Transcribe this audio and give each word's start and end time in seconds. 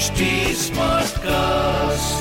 HD 0.00 0.26
Smartcast. 0.56 2.20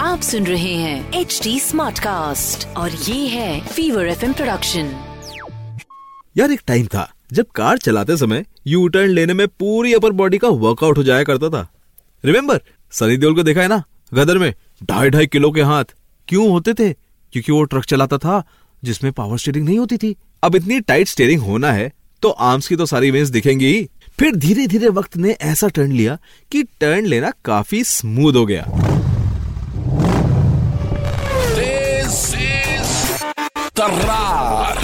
आप 0.00 0.20
सुन 0.22 0.46
रहे 0.46 0.74
हैं 0.74 1.12
एच 1.12 1.40
डी 1.42 1.60
स्मार्ट 1.60 1.98
कास्ट 1.98 2.66
और 2.76 2.92
ये 2.92 3.28
है 3.28 3.66
फीवर 3.66 4.06
एफ़ 4.06 4.24
प्रोडक्शन 4.32 4.90
यार 6.36 6.50
एक 6.50 6.62
टाइम 6.66 6.86
था 6.86 7.12
जब 7.32 7.46
कार 7.46 7.78
चलाते 7.78 8.16
समय 8.16 8.44
यू 8.66 8.88
टर्न 8.88 9.10
लेने 9.10 9.34
में 9.34 9.48
पूरी 9.48 9.94
अपर 9.94 10.10
बॉडी 10.10 10.38
का 10.38 10.48
वर्कआउट 10.48 10.98
हो 10.98 11.02
जाया 11.02 11.22
करता 11.22 11.48
था। 11.48 11.72
रिमेम्बर 12.24 12.60
सनी 12.92 13.16
देओल 13.16 13.34
को 13.34 13.42
देखा 13.42 13.62
है 13.62 13.68
ना? 13.68 13.82
गदर 14.14 14.38
में 14.38 14.54
ढाई 14.84 15.10
ढाई 15.10 15.26
किलो 15.26 15.50
के 15.50 15.62
हाथ। 15.62 15.84
क्यों 16.28 16.50
होते 16.50 16.74
थे? 16.74 16.92
क्योंकि 17.32 17.52
वो 17.52 17.62
ट्रक 17.64 17.84
चलाता 17.84 18.18
था 18.18 18.42
जिसमें 18.84 19.12
पावर 19.12 19.38
स्टीयरिंग 19.38 19.66
नहीं 19.66 19.78
होती 19.78 19.96
थी। 19.96 20.16
अब 20.42 20.56
इतनी 20.56 20.80
टाइट 20.80 21.08
स्टीयरिंग 21.08 21.42
होना 21.42 21.72
है 21.72 21.92
तो 22.22 22.30
आर्म्स 22.30 22.68
की 22.68 22.76
तो 22.76 22.86
सारी 22.86 23.10
वेंस 23.10 23.28
दिखेंगी 23.28 23.66
ही। 23.66 23.88
फिर 24.18 24.34
धीरे 24.36 24.66
धीरे 24.66 24.88
वक्त 24.88 25.16
ने 25.16 25.30
ऐसा 25.42 25.68
टर्न 25.68 25.92
लिया 25.92 26.16
कि 26.52 26.62
टर्न 26.80 27.06
लेना 27.06 27.30
काफ़ी 27.44 27.82
स्मूथ 27.84 28.34
हो 28.34 28.44
गया। 28.46 28.64
This 31.56 32.20
is 32.42 32.92
Tarrar. 33.80 34.82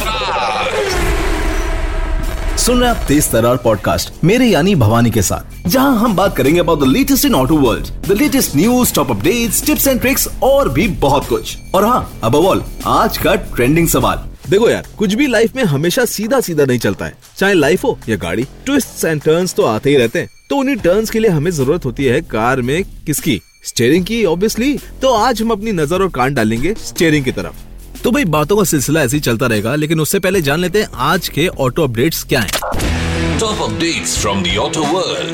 सुन 2.59 2.81
रहे 2.81 2.89
हैं 2.91 2.97
आप 2.97 3.05
तेज 3.09 3.31
तरार 3.31 3.57
पॉडकास्ट 3.57 4.25
मेरे 4.25 4.47
यानी 4.47 4.75
भवानी 4.75 5.11
के 5.11 5.23
साथ 5.23 5.69
जहाँ 5.69 5.97
हम 5.99 6.17
बात 6.17 6.37
करेंगे 6.37 6.61
about 6.61 6.81
the 6.81 6.87
latest 6.87 7.25
in 7.25 7.35
auto 7.35 7.57
world 7.57 7.87
the 8.09 8.13
latest 8.13 8.57
news 8.57 8.95
top 8.95 9.11
updates 9.11 9.65
tips 9.67 9.87
and 9.87 10.01
tricks 10.01 10.29
और 10.43 10.69
भी 10.73 10.89
बहुत 11.07 11.29
कुछ। 11.29 11.57
और 11.75 11.85
हाँ 11.85 12.21
अब 12.25 12.35
ऑल 12.35 12.65
आज 12.87 13.19
का 13.19 13.35
ट्रेंडिंग 13.35 13.89
सवाल। 13.89 14.30
देखो 14.51 14.69
यार 14.71 14.87
कुछ 14.99 15.13
भी 15.15 15.27
लाइफ 15.27 15.55
में 15.57 15.63
हमेशा 15.65 16.05
सीधा 16.05 16.39
सीधा 16.41 16.65
नहीं 16.65 16.79
चलता 16.79 17.05
है। 17.05 17.15
चाहे 17.37 17.55
लाइफ 17.55 17.85
हो 17.85 17.99
या 18.09 18.17
गाड़ी 18.17 18.45
ट्विस्ट 18.67 19.05
एंड 19.05 19.21
टर्न्स 19.23 19.55
तो 19.55 19.65
आते 19.65 19.91
ही 19.91 19.97
रहते 19.97 20.19
हैं। 20.19 20.29
तो 20.51 20.57
उन्हीं 20.57 20.77
टर्न्स 20.77 21.11
के 21.11 21.19
लिए 21.19 21.31
हमें 21.31 21.51
ज़रूरत 21.51 21.85
होती 21.85 22.05
है 22.05 22.21
कार 22.23 22.63
में 22.63 22.83
किसकी? 23.07 23.41
स्टेयरिंग 23.65 24.05
की 24.05 24.25
ऑब्वियसली 24.25 24.77
तो 25.03 25.13
आज 25.15 25.43
हम 25.43 25.51
अपनी 25.51 25.73
नज़र 25.73 26.03
और 26.03 26.09
कान 26.11 26.35
डालेंगे 26.35 26.75
स्टेयरिंग 26.79 27.25
की 27.25 27.33
तरफ़। 27.33 28.03
तो 28.03 28.11
भाई 28.11 28.25
बातों 28.27 28.57
का 28.57 28.65
सिलसिला 28.65 29.03
ऐसे 29.03 29.17
ही 29.17 29.21
चलता 29.21 29.47
रहेगा 29.47 29.75
लेकिन 29.75 30.01
उससे 30.01 30.19
पहले 30.19 30.43
जान 30.43 30.61
लेते 30.61 30.83
हैं 30.83 30.89
आज 31.09 31.29
के 31.29 31.47
ऑटो 31.49 31.85
अपडेट्स 31.85 32.25
क्या 32.25 32.41
हैं। 32.41 33.39
Top 33.39 33.63
updates 33.67 34.17
from 34.23 34.43
the 34.47 34.57
auto 34.59 34.89
world. 34.95 35.31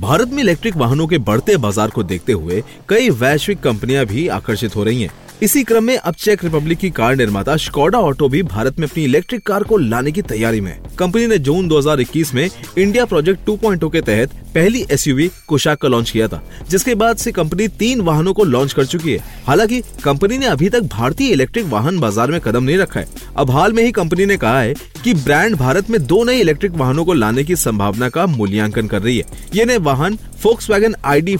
Bharat 0.00 0.28
में 0.28 0.42
इलेक्ट्रिक 0.42 0.76
वाहनों 0.76 1.06
के 1.06 1.18
बढ़ते 1.20 1.56
बाज़ार 1.56 1.90
को 1.90 2.02
देखते 2.04 2.32
हुए 2.34 2.62
कई 2.88 3.10
वैश्विक 3.18 3.60
कंपनियाँ 3.60 4.06
भी 4.06 4.26
आकर्षित 4.30 4.76
हो 4.76 4.84
रही 4.84 5.02
हैं। 5.02 5.10
इसी 5.42 5.62
क्रम 5.64 5.84
में 5.84 5.96
अब 5.96 6.14
चेक 6.14 6.44
रिपब्लिक 6.44 6.78
की 6.78 6.90
कार 6.90 7.16
निर्माता 7.16 7.56
स्कोडा 7.56 7.98
ऑटो 7.98 8.28
भी 8.28 8.42
भारत 8.42 8.78
में 8.78 8.86
अपनी 8.88 9.04
इलेक्ट्रिक 9.04 9.42
कार 9.46 9.62
को 9.62 9.76
लाने 9.76 10.12
की 10.12 10.22
तैयारी 10.22 10.60
में। 10.60 10.82
कंपनी 10.98 11.26
ने 11.26 11.38
जून 11.38 11.68
2021 11.68 12.34
में 12.34 12.50
इंडिया 12.78 13.04
प्रोजेक्ट 13.04 13.40
2.0 13.46 13.90
के 13.90 14.00
तहत 14.00 14.32
पहली 14.54 14.84
एसयूवी 14.90 15.30
कुशाक 15.48 15.78
का 15.78 15.88
लॉन्च 15.88 16.10
किया 16.10 16.28
था, 16.28 16.42
जिसके 16.70 16.94
बाद 16.94 17.16
से 17.16 17.32
कंपनी 17.32 17.68
तीन 17.68 18.00
वाहनों 18.00 18.34
को 18.34 18.44
लॉन्च 18.44 18.72
कर 18.72 18.84
चुकी 18.84 19.12
है। 19.12 19.18
हालाँकि 19.46 19.80
कंपनी 20.04 20.38
ने 20.38 20.46
अभी 20.46 20.68
तक 20.68 20.82
भारतीय 20.82 21.30
इलेक्ट्रिक 21.30 21.66
वाहन 21.66 21.98
बाज़ार 22.00 22.30
में 22.30 22.40
कदम 22.40 22.64
नहीं 22.64 22.76
रखा 22.78 23.00
है। 23.00 23.06
अब 23.36 23.50
हाल 23.50 23.72
में 23.72 23.82
ही 23.82 23.92
कंपनी 23.92 24.26
ने 24.26 24.36
कहा 24.36 24.60
है 24.60 24.74
कि 25.04 25.14
ब्रांड 25.14 25.56
भारत 25.56 25.90
में 25.90 26.06
दो 26.06 26.22
नए 26.24 26.40
इलेक्ट्रिक 26.40 26.72
वाहनों 26.72 27.04
को 27.04 27.12
लाने 27.12 27.44
की 27.44 27.56
संभावना 27.56 28.08
का 28.08 28.26
मूल्यांकन 28.26 28.86
कर 28.86 29.02
रही 29.02 29.18
है। 29.18 29.24
ये 29.54 29.64
नए 29.64 29.78
वाहन 29.78 30.18
फोक्स 30.42 30.70
वैगन 30.70 30.94
आई 31.04 31.36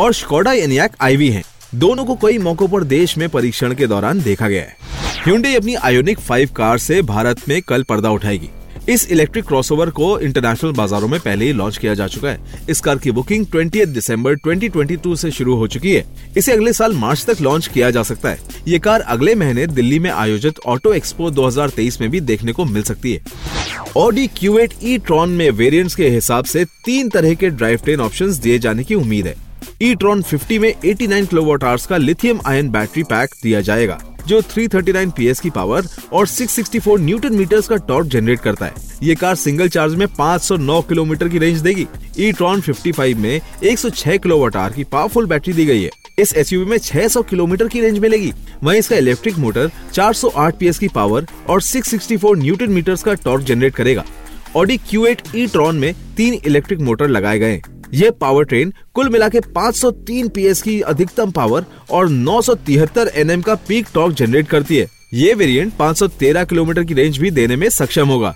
और 0.00 0.12
स्कोडा 0.12 0.52
एनियाक 0.52 0.96
आईवी 1.00 1.28
हैं। 1.28 1.44
दोनों 1.74 2.04
को 2.04 2.14
कई 2.14 2.38
मौकों 2.38 2.68
पर 2.68 2.84
देश 2.84 3.18
में 3.18 3.28
परीक्षण 3.28 3.74
के 3.74 3.86
दौरान 3.86 4.20
देखा 4.20 4.48
गया 4.48 4.62
है। 4.62 4.76
अपनी 5.54 5.74
आयोनिक 5.74 6.18
5 6.18 6.50
कार 6.50 6.78
से 6.78 7.02
भारत 7.02 7.48
में 7.48 7.62
कल 7.62 7.82
पर्दा 7.82 8.10
उठाएगी। 8.10 8.48
इस 8.88 9.10
इलेक्ट्रिक 9.10 9.44
क्रॉसओवर 9.44 9.90
को 9.90 10.20
इंटरनेशनल 10.20 10.72
बाजारों 10.72 11.08
में 11.08 11.20
पहले 11.20 11.44
ही 11.44 11.52
लॉन्च 11.52 11.76
किया 11.76 11.94
जा 11.94 12.06
चुका 12.06 12.28
है। 12.28 12.40
इस 12.68 12.80
कार 12.80 12.98
की 12.98 13.10
बुकिंग 13.10 13.46
20 13.46 13.88
दिसंबर 13.88 14.34
2022 14.34 15.16
से 15.16 15.30
शुरू 15.30 15.56
हो 15.56 15.66
चुकी 15.66 15.94
है। 15.94 16.04
इसे 16.36 16.52
अगले 16.52 16.72
साल 16.72 16.92
मार्च 16.92 17.24
तक 17.30 17.40
लॉन्च 17.40 17.66
किया 17.66 17.90
जा 17.90 18.02
सकता 18.02 18.28
है। 18.28 18.38
ये 18.68 18.78
कार 18.78 19.00
अगले 19.00 19.34
महीने 19.34 19.66
दिल्ली 19.66 19.98
में 19.98 20.10
आयोजित 20.10 20.54
ऑटो 20.66 20.92
एक्सपो 20.92 21.30
2023 21.30 22.00
में 22.00 22.10
भी 22.10 22.20
देखने 22.20 22.52
को 22.52 22.64
मिल 22.64 22.82
सकती 22.82 23.12
है। 23.12 23.20
ऑडी 23.96 24.28
Q8 24.28 24.72
ई 24.82 24.98
ट्रॉन 24.98 25.30
में 25.30 25.50
वेरियंट 25.50 25.94
के 25.94 26.08
हिसाब 26.08 26.44
से 26.44 26.64
तीन 26.64 27.08
तरह 27.08 27.34
के 27.34 27.50
ड्राइव 27.50 27.78
ट्रेन 27.84 28.00
ऑप्शन 28.00 28.32
दिए 28.32 28.58
जाने 28.58 28.84
की 28.84 28.94
उम्मीद 28.94 29.26
है। 29.26 29.49
ई 29.82 29.94
ट्रॉन 29.94 30.22
50 30.22 30.58
में 30.58 30.74
89 30.74 31.26
किलोवाट 31.26 31.64
आवर्स 31.64 31.86
का 31.86 31.96
लिथियम 31.96 32.40
आयन 32.46 32.70
बैटरी 32.70 33.02
पैक 33.02 33.34
दिया 33.42 33.60
जाएगा, 33.60 33.98
जो 34.28 34.40
339 34.42 35.10
पीएस 35.10 35.40
की 35.40 35.50
पावर 35.50 35.86
और 36.12 36.26
664 36.26 36.98
न्यूटन 36.98 37.34
मीटर्स 37.34 37.68
का 37.68 37.76
टॉर्क 37.76 38.06
जनरेट 38.06 38.40
करता 38.40 38.66
है। 38.66 38.88
ये 39.02 39.14
कार 39.14 39.34
सिंगल 39.34 39.68
चार्ज 39.68 39.94
में 39.94 40.06
509 40.18 40.80
किलोमीटर 40.82 41.28
की 41.28 41.38
रेंज 41.38 41.60
देगी। 41.60 41.86
ई 42.18 42.32
ट्रॉन 42.32 42.60
55 42.60 43.14
में 43.14 43.40
106 43.64 44.18
किलोवाट 44.18 44.56
आवर 44.56 44.72
की 44.72 44.84
पावरफुल 44.84 45.26
बैटरी 45.26 45.52
दी 45.52 45.66
गई 45.66 45.82
है। 45.82 45.90
इस 46.18 46.34
एसयूवी 46.36 46.70
में 46.70 46.76
600 46.78 47.22
किलोमीटर 47.22 47.68
की 47.68 47.80
रेंज 47.80 47.98
मिलेगी। 47.98 48.32
वहीं 48.62 48.78
इसका 48.78 48.96
इलेक्ट्रिक 48.96 49.38
मोटर 49.38 49.70
408 49.92 50.58
पीएस 50.58 50.78
की 50.78 50.88
पावर 50.88 51.26
और 51.48 51.62
664 51.62 52.34
न्यूटन 52.36 52.70
मीटर्स 52.70 53.02
का 53.02 53.14
टॉर्क 53.14 53.44
जनरेट 53.44 53.74
करेगा। 53.74 54.04
ऑडी 54.56 54.78
Q8 54.90 55.34
ई 55.36 55.46
ट्रॉन 55.46 55.76
में 55.76 55.94
तीन 56.16 56.34
इलेक्ट्रिक 56.34 56.80
मोटर 56.80 57.08
लगाए 57.08 57.38
गए। 57.38 57.60
ये 57.92 58.10
पावर 58.10 58.44
ट्रेन 58.44 58.72
कुल 58.94 59.08
मिला 59.08 59.28
के 59.28 59.40
503 59.50 60.28
पीएस 60.28 60.62
की 60.62 60.80
अधिकतम 60.82 61.30
पावर 61.30 61.64
और 61.90 62.08
973 62.08 63.08
एनएम 63.14 63.42
का 63.42 63.54
पीक 63.68 63.86
टॉर्क 63.94 64.14
जनरेट 64.14 64.48
करती 64.48 64.76
है। 64.76 64.86
ये 65.14 65.34
वेरिएंट 65.34 65.72
513 65.76 66.44
किलोमीटर 66.44 66.84
की 66.84 66.94
रेंज 66.94 67.18
भी 67.18 67.30
देने 67.30 67.56
में 67.56 67.68
सक्षम 67.70 68.08
होगा। 68.08 68.34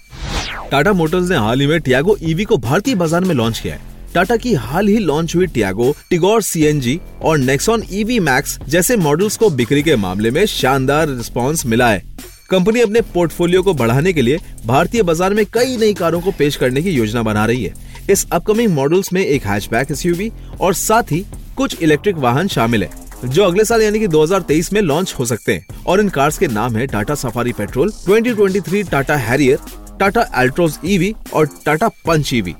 टाटा 0.70 0.92
मोटर्स 0.92 1.28
ने 1.30 1.36
हाल 1.36 1.60
ही 1.60 1.66
में 1.66 1.80
टियागो 1.80 2.16
ईवी 2.22 2.44
को 2.44 2.56
भारतीय 2.58 2.94
बाज़ार 2.94 3.24
में 3.24 3.34
लॉन्च 3.34 3.58
किया 3.58 3.74
है। 3.74 3.92
टाटा 4.14 4.36
की 4.36 4.54
हाल 4.54 4.88
ही 4.88 4.98
लॉन्च 4.98 5.34
हुई 5.36 5.46
टियागो 5.46 5.94
टिगोर 6.10 6.42
सीएनजी 6.42 6.98
और 7.22 7.38
नेक्सॉन 7.38 7.82
ईवी 7.92 8.18
मैक्स 8.20 8.58
जैसे 8.68 8.96
मॉडल्स 8.96 9.36
को 9.36 9.50
बिक्री 9.52 9.82
के 9.82 9.96
मामले 9.96 10.30
में 10.30 10.44
शानदार 10.46 11.08
रिस्पॉन्स 11.08 11.66
मिला 11.66 11.90
है। 11.90 12.02
कंपनी 12.50 12.80
अपने 12.80 13.00
पोर्टफोलियो 13.14 13.62
को 13.62 13.72
बढ़ाने 13.74 14.12
के 14.12 14.22
लिए 14.22 14.38
भारतीय 14.66 15.02
बाज़ार 15.02 15.34
में 15.34 15.44
कई 15.54 15.76
नई 15.76 15.94
कारों 15.94 16.20
को 16.20 16.30
पेश 16.30 16.56
करने 16.56 16.82
की 16.82 16.90
योजना 16.90 17.22
बना 17.22 17.44
रही 17.46 17.64
है। 17.64 17.93
इस 18.10 18.26
अपकमिंग 18.32 18.72
मॉडल्स 18.74 19.12
में 19.12 19.24
एक 19.24 19.46
हैचबैक 19.46 19.90
एसयूवी 19.90 20.30
और 20.60 20.74
साथ 20.74 21.12
ही 21.12 21.24
कुछ 21.56 21.82
इलेक्ट्रिक 21.82 22.16
वाहन 22.16 22.48
शामिल 22.48 22.82
है 22.82 22.90
जो 23.24 23.44
अगले 23.44 23.64
साल 23.64 23.82
यानी 23.82 23.98
कि 23.98 24.08
2023 24.08 24.72
में 24.72 24.80
लॉन्च 24.80 25.14
हो 25.18 25.24
सकते 25.24 25.54
हैं। 25.54 25.84
और 25.86 26.00
इन 26.00 26.08
कार्स 26.08 26.38
के 26.38 26.46
नाम 26.48 26.76
है 26.76 26.86
Tata 26.86 27.14
Safari 27.14 27.52
petrol 27.52 27.92
2023 28.08 28.90
Tata 28.90 29.16
Harrier 29.16 29.58
Tata 30.00 30.26
Altroz 30.36 30.78
EV 30.84 31.14
और 31.34 31.48
Tata 31.64 31.88
Punch 32.06 32.32
EV 32.34 32.54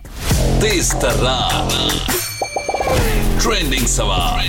Tarrar. 1.03 1.65
Trending 3.43 3.87
सवाल. 3.87 4.41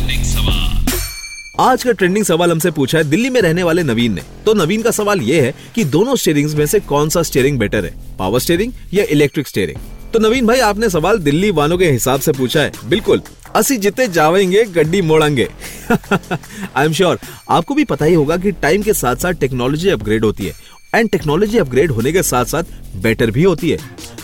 आज 1.59 1.83
का 1.83 1.91
ट्रेंडिंग 1.91 2.25
सवाल 2.25 2.51
हमसे 2.51 2.71
पूछा 2.71 2.97
है 2.97 3.03
दिल्ली 3.03 3.29
में 3.29 3.41
रहने 3.41 3.63
वाले 3.63 3.83
नवीन 3.83 4.13
ने। 4.13 4.21
तो 4.45 4.53
नवीन 4.53 4.81
का 4.81 4.91
सवाल 4.91 5.21
ये 5.21 5.41
है 5.41 5.53
कि 5.75 5.83
दोनों 5.83 6.15
स्टेयरिंग्स 6.15 6.55
में 6.55 6.65
से 6.65 6.79
कौन 6.79 7.09
सा 7.09 7.23
स्टेयरिंग 7.23 7.59
बेटर 7.59 7.85
है? 7.85 7.93
पावर 8.19 8.39
स्टेयरिंग 8.39 8.73
या 8.93 9.03
इलेक्ट्रिक 9.09 9.47
स्टेयरिंग 9.47 9.79
तो 10.15 10.19
नवीन 10.19 10.45
भाई, 10.47 10.59
आपने 10.59 10.89
सवाल 10.89 11.17
दिल्ली 11.19 11.49
वालों 11.51 11.77
के 11.77 11.89
हिसाब 11.91 12.19
से 12.19 12.31
पूछा 12.31 12.61
है। 12.61 12.71
बिल्कुल, 12.89 13.21
असी 13.55 13.75
जितने 13.77 14.07
जावेंगे, 14.07 14.63
गड्डी 14.65 15.01
मोड़ेंगे। 15.01 15.47
आई 15.91 16.85
एम 16.85 16.93
श्योर 16.93 17.19
आपको 17.49 17.75
भी 17.75 17.83
पता 17.85 18.05
ही 18.05 18.13
होगा 18.13 18.37
कि 18.37 18.51
टाइम 18.53 18.81
के 18.81 18.93
साथ 18.93 19.15
साथ 19.15 19.33
टेक्नोलॉजी 19.33 19.89
अपग्रेड 19.89 20.25
होती 20.25 20.45
है। 20.45 20.53
एंड 20.95 21.09
टेक्नोलॉजी 21.09 21.57
अपग्रेड 21.57 21.91
होने 21.91 22.11
के 22.11 22.23
साथ 22.23 22.45
साथ 22.45 22.71
बेटर 23.03 23.31
भी 23.31 23.43
होती 23.43 23.69
है। 23.69 23.77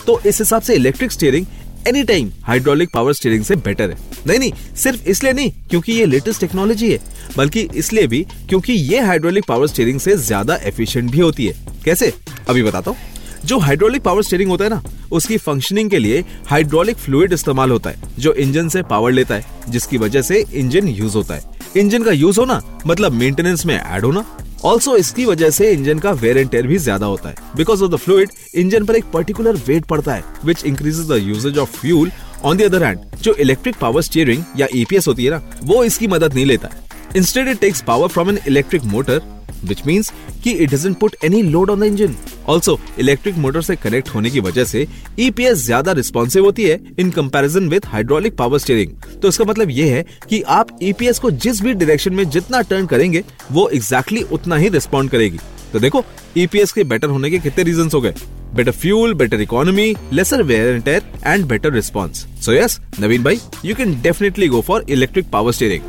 तो 0.06 0.20
इस 0.26 0.38
हिसाब 0.38 0.62
से 0.62 0.74
electric 0.74 1.12
steering 1.12 1.46
any 1.88 2.02
time 2.04 2.32
hydraulic 2.44 2.92
power 2.94 3.12
steering 3.12 3.44
से 3.44 3.56
बेटर 3.58 3.90
है। 3.90 3.96
नहीं 4.26 4.38
नहीं, 4.38 4.52
सिर्फ़ 4.76 5.08
इसलिए 5.08 5.32
नहीं, 5.32 5.52
क्योंकि 5.70 5.92
ये 5.92 6.06
लेटेस्ट 6.06 6.40
टेक्नोलॉजी 6.40 6.92
है। 6.92 6.98
बल्कि 7.36 7.68
इसलिए 7.74 8.06
भी 8.06 8.26
क्योंकि 8.48 8.72
ये 8.72 9.00
हाइड्रोलिक 9.02 9.44
पावर 9.44 9.66
स्टीयरिंग 9.66 10.00
से 10.00 10.16
ज़्यादा 10.18 10.58
एफिशिएंट 10.64 11.10
भी 11.10 11.20
होती 11.20 11.46
है। 11.46 11.82
कैसे? 11.84 12.12
अभी 12.48 12.62
बताता 12.62 12.90
हूँ। 12.90 12.98
जो 13.44 13.58
हाइड्रोलिक 13.58 14.02
पावर 14.02 14.22
स्टीयरिंग 14.22 14.50
होता 14.50 14.64
है 14.64 14.70
ना, 14.70 14.82
उसकी 15.12 15.36
फंक्शनिंग 15.38 15.90
के 15.90 15.98
लिए 15.98 16.24
हाइड्रोलिक 16.46 16.96
फ्लूइड 16.96 17.32
इस्तेमाल 17.32 17.70
होता 17.70 17.90
है, 17.90 18.10
जो 18.18 18.32
इंजन 18.34 18.68
से 18.68 18.82
पावर 18.82 19.12
लेता 19.12 19.34
है, 19.34 19.44
जिसकी 19.68 19.98
वजह 19.98 20.22
से 20.22 20.44
इंजन 20.54 20.88
यूज़ 20.88 21.16
होता 21.16 21.34
है। 21.34 21.42
इंजन 21.76 22.02
का 22.02 22.12
यूज़ 22.12 22.40
होना 22.40 22.60
मतलब 22.86 23.12
मेंटेनेंस 23.12 23.66
में 23.66 23.74
ऐड 23.74 24.04
होना। 24.04 24.24
ऑल्सो 24.64 24.96
इसकी 24.96 25.24
वजह 25.24 25.50
से 25.50 25.70
इंजन 25.72 25.98
का 25.98 26.10
वेर 26.12 26.38
एंड 26.38 26.50
टेयर 26.50 26.66
भी 26.66 26.76
ज़्यादा 26.78 27.06
होता 27.06 27.28
है। 27.28 27.34
Because 27.56 27.82
of 27.84 27.90
the 27.92 27.96
fluid 27.96 28.30
engine 28.54 28.84
पर 28.84 28.96
एक 28.96 29.04
पर्टिकुलर 29.12 29.56
वेट 29.66 29.84
पड़ता 29.84 30.14
है 30.14 30.24
which 30.44 30.64
increases 30.64 31.08
the 31.08 31.18
usage 31.22 31.58
of 31.58 31.76
fuel 31.78 32.10
on 32.44 32.56
the 32.56 32.62
other 32.62 32.84
hand 32.84 33.00
जो 33.22 33.34
इलेक्ट्रिक 33.34 33.76
पावर 33.76 34.02
स्टीयरिंग 34.02 34.44
या 34.56 34.66
ईपीएस 34.74 35.08
होती 35.08 35.24
है 35.24 35.30
ना, 35.30 35.42
वो 35.62 35.82
इसकी 35.84 36.06
मदद 36.06 36.34
नहीं 36.34 36.46
लेता। 36.46 36.70
Instead 37.16 37.48
it 37.48 37.60
takes 37.60 37.82
power 37.82 38.08
from 38.08 38.30
an 38.30 38.38
electric 38.46 38.84
motor 38.84 39.20
which 39.64 39.82
means 39.86 40.12
कि 40.44 40.50
it 40.50 40.70
doesn't 40.70 40.98
put 40.98 41.16
any 41.24 41.42
load 41.42 41.70
on 41.70 41.80
the 41.80 41.84
engine 41.84 42.14
also 42.48 42.78
electric 42.98 43.36
motor 43.38 43.62
से 43.62 43.76
कनेक्ट 43.76 44.08
होने 44.14 44.30
की 44.30 44.40
वजह 44.40 44.64
से 44.64 44.86
ईपीएस 45.18 45.64
ज़्यादा 45.64 45.92
रिस्पॉन्सिव 45.92 46.44
होती 46.44 46.64
है 46.64 46.80
in 46.98 47.10
comparison 47.10 47.68
with 47.68 47.86
hydraulic 47.86 48.36
power 48.36 48.58
steering 48.58 49.20
तो 49.22 49.28
इसका 49.28 49.44
मतलब 49.44 49.70
ये 49.70 49.88
है 49.90 50.04
कि 50.28 50.42
आप 50.42 50.78
ईपीएस 50.82 51.18
को 51.18 51.30
जिस 51.30 51.62
भी 51.62 51.74
डायरेक्शन 51.74 52.14
में 52.14 52.28
जितना 52.30 52.60
टर्न 52.62 52.86
करेंगे, 52.86 53.24
वो 53.52 53.68
एग्जैक्टली 53.68 54.20
exactly 54.20 54.40
उतना 54.40 54.56
ही 54.56 54.68
रिस्पॉन्ड 54.68 55.10
करेगी. 55.10 55.38
तो 55.72 55.78
देखो 55.78 56.04
ईपीएस 56.38 56.72
के 56.72 56.84
बेटर 56.84 57.08
होने 57.08 57.30
के 57.30 57.38
कितने 57.38 57.64
रीजन 57.64 57.88
हो 57.94 58.00
गए. 58.00 58.14
Better 58.54 58.70
fuel 58.70 59.14
better 59.14 59.40
economy 59.40 59.94
lesser 60.12 60.42
wear 60.42 60.74
and 60.74 60.82
tear 60.84 61.02
and 61.26 61.44
better 61.46 61.72
response 61.72 62.26
so 62.44 62.52
yes 62.52 62.80
Naveen 63.00 63.22
भाई 63.24 63.40
you 63.64 63.74
can 63.74 64.00
definitely 64.02 64.48
go 64.48 64.60
for 64.60 64.84
electric 64.88 65.30
power 65.30 65.52
steering 65.52 65.82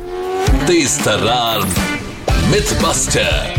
myth 2.44 2.72
buster 2.82 3.52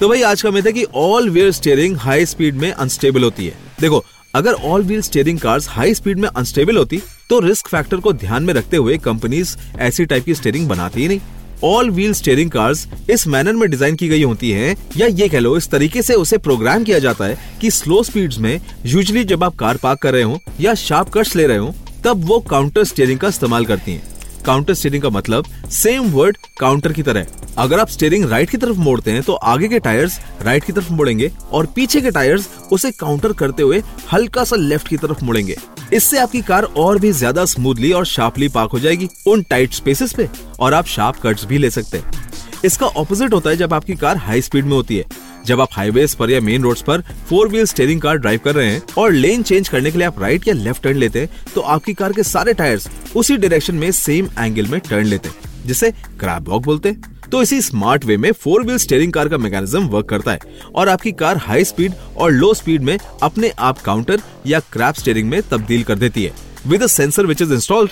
तो 0.00 0.08
भाई, 0.08 0.20
आज 0.22 0.42
का 0.42 0.50
मिथ 0.50 0.62
है 0.62 0.72
कि 0.72 0.84
all 0.94 1.28
wheel 1.30 1.50
steering 1.52 1.96
high 1.96 2.26
speed 2.26 2.54
में 2.54 2.70
अनस्टेबल 2.70 3.24
होती 3.24 3.46
है। 3.46 3.54
देखो, 3.80 4.02
अगर 4.34 4.52
all 4.52 4.82
wheel 4.82 5.00
steering 5.02 5.38
cars 5.38 5.68
high 5.68 5.94
speed 5.94 6.18
में 6.18 6.28
अनस्टेबल 6.28 6.76
होती 6.76 7.00
तो 7.30 7.38
रिस्क 7.40 7.68
फैक्टर 7.68 7.96
को 7.96 8.12
ध्यान 8.14 8.42
में 8.42 8.52
रखते 8.54 8.76
हुए 8.76 8.98
कंपनीज़ 8.98 9.56
ऐसी 9.78 10.04
टाइप 10.04 10.24
की 10.24 10.34
स्टीयरिंग 10.34 10.68
बनाती 10.68 11.00
ही 11.00 11.08
नहीं। 11.08 11.20
ऑल 11.64 11.90
व्हील 11.90 12.12
स्टीयरिंग 12.14 12.50
कार्स 12.50 12.86
इस 13.10 13.26
मैनर 13.26 13.52
में 13.52 13.68
डिज़ाइन 13.70 13.96
की 13.96 14.08
गई 14.08 14.22
होती 14.22 14.50
हैं, 14.50 14.76
या 14.96 15.06
ये 15.06 15.28
कह 15.28 15.38
लो, 15.38 15.56
इस 15.56 15.70
तरीके 15.70 16.02
से 16.02 16.14
उसे 16.14 16.38
प्रोग्राम 16.38 16.84
किया 16.84 16.98
जाता 16.98 17.24
है 17.24 17.38
कि 17.60 17.70
स्लो 17.72 18.02
स्पीड्स 18.02 18.38
में 18.38 18.60
यूजुअली 18.86 19.24
जब 19.24 19.44
आप 19.44 19.56
कार 19.56 19.76
पार्क 19.76 20.02
कर 20.02 20.12
रहे 20.12 20.22
हो 20.22 20.40
या 20.60 20.74
शार्प 20.76 21.10
कट्स 21.14 21.36
ले 21.36 21.46
रहे 21.46 21.58
हो, 21.58 21.74
तब 22.04 22.24
वो 22.24 22.40
काउंटर 22.50 22.84
स्टीयरिंग 22.84 23.18
का 23.18 23.28
इस्तेमाल 23.28 23.64
करती 23.66 23.92
हैं। 23.92 24.15
काउंटर 24.46 24.74
स्टीयरिंग 24.74 25.02
का 25.02 25.10
मतलब 25.10 25.46
सेम 25.72 26.10
वर्ड 26.10 26.36
काउंटर 26.58 26.92
की 26.92 27.02
तरह 27.02 27.26
अगर 27.58 27.80
आप 27.80 27.88
स्टीयरिंग 27.88 28.24
राइट 28.30 28.50
की 28.50 28.56
तरफ़ 28.56 28.78
मोड़ते 28.78 29.10
हैं 29.10 29.22
तो 29.22 29.34
आगे 29.52 29.68
के 29.68 29.78
टायर्स 29.80 30.18
राइट 30.42 30.64
की 30.64 30.72
तरफ़ 30.72 30.92
मुड़ेंगे 30.92 31.30
और 31.52 31.66
पीछे 31.66 32.00
के 32.00 32.10
टायर्स 32.10 32.48
उसे 32.72 32.90
काउंटर 32.90 33.32
करते 33.34 33.62
हुए 33.62 33.82
हल्का 34.12 34.44
सा 34.44 34.56
लेफ़्ट 34.56 34.88
की 34.88 34.96
तरफ़ 34.96 35.24
मुड़ेंगे। 35.24 35.56
इससे 35.92 36.18
आपकी 36.18 36.40
कार 36.42 36.64
और 36.76 36.98
भी 36.98 37.12
ज़्यादा 37.12 37.44
स्मूथली 37.44 37.92
और 37.92 38.06
शार्पली 38.06 38.48
पार्क 38.48 38.72
हो 38.72 38.78
जाएगी 38.78 39.08
उन 39.26 39.42
टाइट 39.50 39.72
स्पेसेस 39.72 40.12
पे 40.12 40.28
और 40.60 40.74
आप 40.74 40.86
शार्प 40.86 41.16
कट्स 41.22 41.44
भी 41.44 41.58
ले 41.58 41.70
सकते 41.70 41.98
हैं। 41.98 42.24
इसका 42.64 42.86
ऑपोजिट 42.86 43.32
होता 43.32 43.50
है 43.50 43.56
जब 43.56 43.74
आपकी 43.74 43.94
कार 43.96 44.16
हाई 44.16 44.42
स्पीड 44.42 44.64
में 44.64 44.72
होती 44.72 44.96
है। 44.96 45.04
जब 45.46 45.60
आप 45.60 45.68
हाईवे 45.72 46.06
पर 46.18 46.30
या 46.30 46.40
मेन 46.40 46.62
रोड्स 46.62 46.82
पर 46.82 47.02
four 47.28 47.48
wheel 47.48 47.64
steering 47.66 48.00
car 48.00 48.16
drive 48.18 48.40
कर 48.44 48.54
रहे 48.54 48.70
हैं 48.70 48.82
और 48.98 49.12
लेन 49.12 49.42
चेंज 49.42 49.68
करने 49.68 49.90
के 49.90 49.98
लिए 49.98 50.06
आप 50.06 50.20
राइट 50.20 50.48
या 50.48 50.54
लेफ़्ट 50.54 50.82
टर्न 50.82 50.96
लेते 50.96 51.20
हैं 51.20 51.28
तो 51.54 51.60
आपकी 51.60 51.94
कार 51.94 52.12
के 52.12 52.22
सारे 52.22 52.54
टायर्स 52.54 52.88
उसी 53.16 53.36
डायरेक्शन 53.36 53.74
में 53.74 53.90
सेम 53.92 54.28
एंगल 54.38 54.66
में 54.66 54.80
टर्न 54.80 55.06
लेते 55.06 55.28
हैं 55.28 55.64
जिसे 55.66 55.90
क्रैब 56.20 56.48
वॉक 56.48 56.62
बोलते 56.64 56.88
हैं। 56.88 57.14
तो 57.30 57.40
इसी 57.42 57.60
स्मार्ट 57.62 58.04
वे 58.04 58.16
में 58.16 58.30
फोर 58.32 58.62
व्हील 58.62 58.78
स्टेयरिंग 58.78 59.12
कार 59.12 59.28
का 59.28 59.38
मैकेनिज्म 59.38 59.86
वर्क 59.88 60.06
करता 60.08 60.32
है 60.32 60.40
और 60.74 60.88
आपकी 60.88 61.12
कार 61.12 61.36
हाई 61.36 61.64
स्पीड 61.64 61.94
और 62.16 62.30
लो 62.32 62.52
स्पीड 62.54 62.82
में 62.82 62.98
अपने 63.22 63.50
आप 63.58 63.80
काउंटर 63.80 64.20
या 64.46 64.60
क्रैप 64.72 64.94
स्टेयरिंग 64.94 65.28
में 65.30 65.40
तब्दील 65.50 65.82
कर 65.82 65.98
देती 65.98 66.24
है। 66.24 66.32
With 66.66 66.82
a 66.82 66.86
sensor 66.86 67.26
which 67.26 67.42
is 67.42 67.52
installed 67.52 67.90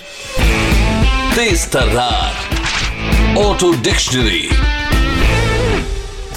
Tej 1.35 1.65
तर्रार 1.71 3.37
auto 3.37 3.71
dictionary 3.83 4.47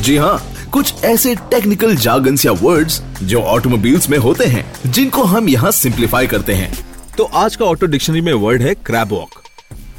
जी 0.05 0.17
हाँ 0.17 0.37
कुछ 0.73 1.05
ऐसे 1.05 1.35
टेक्निकल 1.51 1.95
जार्गन्स 1.97 2.45
या 2.47 2.53
वर्ड्स 2.53 3.01
जो 3.23 3.41
ऑटोमोबाइल्स 3.43 4.09
में 4.11 4.17
होते 4.19 4.45
हैं, 4.45 4.65
जिनको 4.87 5.23
हम 5.25 5.49
यहाँ 5.49 5.71
सिंप्लीफाई 5.71 6.27
करते 6.27 6.55
हैं। 6.55 6.73
तो 7.17 7.25
आज 7.25 7.57
का 7.57 7.65
ऑटो 7.65 7.87
डिक्शनरी 7.87 8.21
में 8.21 8.33
वर्ड 8.35 8.63
है 8.63 8.75
क्रैब 8.77 9.09
वॉक 9.09 9.43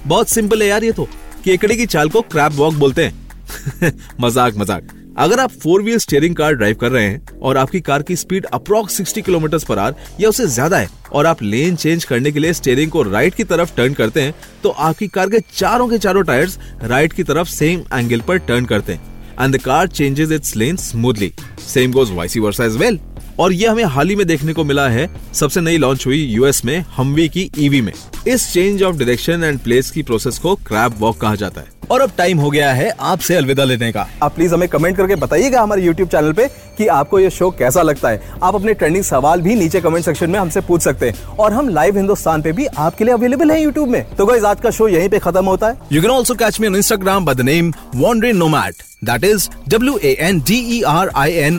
बहुत 0.05 0.29
सिंपल 0.29 0.61
है 0.61 0.67
यार 0.67 0.83
ये 0.83 0.91
तो 0.91 1.07
केकड़े 1.43 1.75
की 1.75 1.85
चाल 1.85 2.09
को 2.09 2.21
क्रैब 2.23 2.53
वॉक 2.53 2.73
बोलते 2.75 3.05
हैं। 3.05 3.91
मज़ाक 4.21 4.57
मज़ाक। 4.57 4.95
अगर 5.17 5.39
आप 5.39 5.51
four 5.53 5.81
wheel 5.81 5.97
steering 5.97 6.35
car 6.35 6.53
drive 6.53 6.75
कर 6.75 6.91
रहे 6.91 7.03
हैं 7.03 7.39
और 7.41 7.57
आपकी 7.57 7.81
कार 7.81 8.01
की 8.01 8.15
स्पीड 8.15 8.45
अप्रॉक्स 8.45 9.01
60 9.01 9.21
किलोमीटर 9.21 9.65
पर 9.69 9.79
आर 9.79 9.95
या 10.19 10.29
उससे 10.29 10.47
ज़्यादा 10.47 10.77
है 10.77 10.89
और 11.11 11.25
आप 11.25 11.41
लेन 11.43 11.75
चेंज 11.75 12.03
करने 12.03 12.31
के 12.31 12.39
लिए 12.39 12.53
स्टीयरिंग 12.53 12.91
को 12.91 13.03
राइट 13.03 13.35
की 13.35 13.43
तरफ़ 13.43 13.75
टर्न 13.77 13.93
करते 13.93 14.21
हैं 14.21 14.33
तो 14.63 14.69
आपकी 14.69 15.07
कार 15.07 15.29
के 15.29 15.39
चारों 15.53 15.87
के 15.87 15.97
चारों 15.97 16.23
टायर्स 16.23 16.59
राइट 16.83 17.13
की 17.13 17.23
तरफ़ 17.23 17.47
सेम 17.49 17.83
एंगल 17.93 18.21
पर 18.21 18.37
टर्न 18.37 18.65
करते 18.65 18.93
हैं। 18.93 19.18
And 19.41 19.55
the 19.55 19.61
car 19.61 19.87
changes 19.87 20.31
its 20.31 20.55
lane 20.55 20.77
smoothly 20.77 21.31
same 21.69 21.91
goes 21.91 22.11
vice 22.11 22.37
versa 22.37 22.65
as 22.65 22.75
well 22.77 22.99
और 23.39 23.53
ये 23.53 23.67
हमें 23.67 23.83
हाल 23.85 24.09
ही 24.09 24.15
में 24.15 24.25
देखने 24.27 24.53
को 24.53 24.63
मिला 24.63 24.87
है 24.89 25.09
सबसे 25.33 25.61
नई 25.61 25.77
लॉन्च 25.77 26.05
हुई 26.05 26.21
यूएस 26.23 26.63
में 26.65 26.79
हमवी 26.95 27.27
की 27.29 27.49
ईवी 27.59 27.81
में। 27.81 27.91
इस 28.27 28.51
change 28.53 28.83
of 28.83 28.95
direction 28.95 29.43
and 29.43 29.59
place 29.59 29.91
की 29.91 30.03
प्रोसेस 30.03 30.37
को 30.37 30.55
क्रैप 30.67 30.95
वॉक 30.99 31.17
कहा 31.17 31.35
जाता 31.35 31.61
है। 31.61 31.77
और 31.91 32.01
अब 32.01 32.11
टाइम 32.17 32.39
हो 32.39 32.49
गया 32.49 32.71
है 32.73 32.89
आपसे 32.89 33.35
अलविदा 33.35 33.63
लेने 33.63 33.91
का। 33.91 34.07
आप 34.23 34.35
प्लीज़ 34.35 34.53
हमें 34.53 34.67
कमेंट 34.69 34.97
करके 34.97 35.15
बताइएगा 35.15 35.61
हमारे 35.61 35.83
यूट्यूब 35.83 36.09
चैनल 36.09 36.33
पे 36.33 36.47
कि 36.77 36.87
आपको 36.87 37.19
ये 37.19 37.29
शो 37.29 37.49
कैसा 37.51 37.81
लगता 37.81 38.09
है। 38.09 38.21
आप 38.43 38.55
अपने 38.55 38.73
ट्रेंडिंग 38.73 39.03
सवाल 39.03 39.41
भी 39.41 39.55
नीचे 39.55 39.81
कमेंट 39.81 40.05
सेक्शन 40.05 40.29
में 40.29 40.39
हमसे 40.39 40.61
पूछ 40.61 40.81
सकते 40.81 41.09
हैं। 41.09 41.37
और 41.37 41.53
हम 41.53 41.69
लाइव 41.69 41.97
हिंदुस्तान 41.97 42.41
पे 42.41 42.51
भी 42.51 42.65
आपके 42.65 43.05
लिए 43.05 43.13
अवेलेबल 43.13 43.51
है 43.51 43.61
यूट्यूब 43.63 43.89
में। 43.89 44.03
तो 44.15 44.25
गाइस 44.25 44.43
आज 44.43 44.61
का 44.61 44.71
शो 44.71 44.87
यहीं 44.87 45.09
पे 45.09 45.19
खत्म 45.19 45.45
होता 45.45 45.67
है। 45.67 45.79
You 45.91 46.01
can 46.01 46.11
also 46.11 46.35
catch 46.35 46.59
me 46.59 46.67
on 46.67 46.75
Instagram 46.75 47.25
by 47.25 47.35
the 47.35 47.41
name 47.41 47.73
wanderin 47.95 48.37
nomag 48.37 48.83
that 49.03 49.23
is 49.23 49.49
W 49.69 49.97
A 49.97 50.15
N 50.19 50.39
D 50.39 50.59
E 50.77 50.81
R 50.81 51.11
I 51.15 51.33
N 51.33 51.58